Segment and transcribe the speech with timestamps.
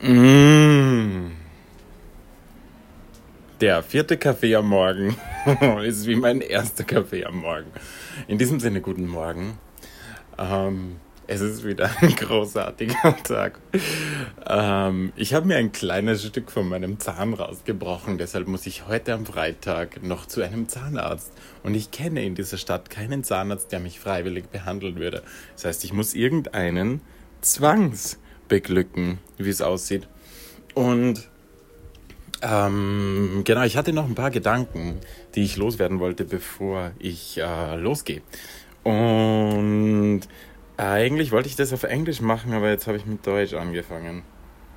[0.00, 1.30] Mmh.
[3.62, 5.16] Der vierte Kaffee am Morgen
[5.84, 7.70] ist wie mein erster Kaffee am Morgen.
[8.28, 9.58] In diesem Sinne, guten Morgen.
[10.36, 13.58] Ähm, es ist wieder ein großartiger Tag.
[14.46, 19.14] Ähm, ich habe mir ein kleines Stück von meinem Zahn rausgebrochen, deshalb muss ich heute
[19.14, 21.32] am Freitag noch zu einem Zahnarzt.
[21.62, 25.22] Und ich kenne in dieser Stadt keinen Zahnarzt, der mich freiwillig behandeln würde.
[25.54, 27.00] Das heißt, ich muss irgendeinen
[28.46, 30.08] zwangsbeglücken, wie es aussieht.
[30.74, 31.28] Und
[32.42, 35.00] ähm, genau, ich hatte noch ein paar Gedanken,
[35.34, 38.22] die ich loswerden wollte, bevor ich äh, losgehe.
[38.82, 40.22] Und
[40.76, 44.22] eigentlich wollte ich das auf Englisch machen, aber jetzt habe ich mit Deutsch angefangen.